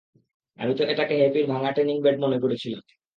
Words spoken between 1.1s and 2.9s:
হ্যাপির ভাঙ্গা tanning bed মনে করেছিলাম।